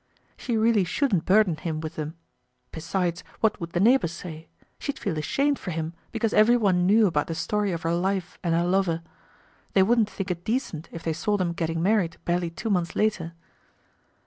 She 0.35 0.57
really 0.57 0.83
shouldn't 0.83 1.25
burden 1.25 1.57
him 1.57 1.79
with 1.79 1.95
them. 1.95 2.15
Besides, 2.71 3.23
what 3.39 3.61
would 3.61 3.73
the 3.73 3.79
neighbors 3.79 4.11
say? 4.13 4.49
She'd 4.79 4.97
feel 4.97 5.15
ashamed 5.15 5.59
for 5.59 5.69
him 5.69 5.93
because 6.11 6.33
everyone 6.33 6.87
knew 6.87 7.05
about 7.05 7.27
the 7.27 7.35
story 7.35 7.71
of 7.71 7.83
her 7.83 7.93
life 7.93 8.39
and 8.43 8.55
her 8.55 8.65
lover. 8.65 9.03
They 9.73 9.83
wouldn't 9.83 10.09
think 10.09 10.31
it 10.31 10.43
decent 10.43 10.89
if 10.91 11.03
they 11.03 11.13
saw 11.13 11.37
them 11.37 11.53
getting 11.53 11.83
married 11.83 12.17
barely 12.25 12.49
two 12.49 12.71
months 12.71 12.95
later. 12.95 13.33